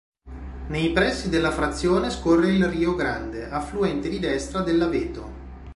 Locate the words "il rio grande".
2.49-3.47